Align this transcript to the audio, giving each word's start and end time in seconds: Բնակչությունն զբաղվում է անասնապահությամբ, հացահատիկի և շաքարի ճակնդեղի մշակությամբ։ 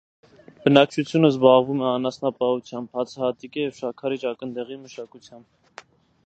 Բնակչությունն 0.61 1.27
զբաղվում 1.27 1.83
է 1.83 1.85
անասնապահությամբ, 1.89 2.89
հացահատիկի 3.01 3.67
և 3.67 3.77
շաքարի 3.83 4.19
ճակնդեղի 4.25 4.81
մշակությամբ։ 4.87 5.87